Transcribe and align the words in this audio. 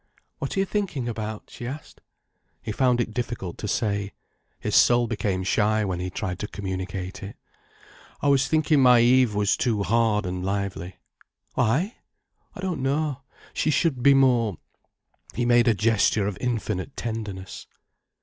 "What 0.39 0.57
are 0.57 0.59
you 0.59 0.65
thinking 0.65 1.07
about?" 1.07 1.43
she 1.51 1.67
asked. 1.67 2.01
He 2.63 2.71
found 2.71 2.99
it 2.99 3.13
difficult 3.13 3.59
to 3.59 3.67
say. 3.67 4.13
His 4.59 4.75
soul 4.75 5.05
became 5.05 5.43
shy 5.43 5.85
when 5.85 5.99
he 5.99 6.09
tried 6.09 6.39
to 6.39 6.47
communicate 6.47 7.21
it. 7.21 7.35
"I 8.19 8.27
was 8.29 8.47
thinking 8.47 8.81
my 8.81 8.99
Eve 8.99 9.35
was 9.35 9.55
too 9.55 9.83
hard 9.83 10.25
and 10.25 10.43
lively." 10.43 10.95
"Why?" 11.53 11.97
"I 12.55 12.61
don't 12.61 12.81
know. 12.81 13.21
She 13.53 13.69
should 13.69 14.01
be 14.01 14.15
more——," 14.15 14.57
he 15.35 15.45
made 15.45 15.67
a 15.67 15.75
gesture 15.75 16.25
of 16.25 16.35
infinite 16.41 16.97
tenderness. 16.97 17.67